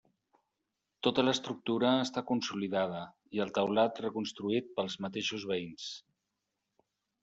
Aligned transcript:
Tota 1.07 1.25
l'estructura 1.25 1.91
està 2.07 2.25
consolidada 2.33 3.03
i 3.39 3.45
el 3.47 3.55
teulat 3.61 4.03
reconstruït 4.09 4.77
pels 4.81 5.01
mateixos 5.07 5.51
veïns. 5.55 5.91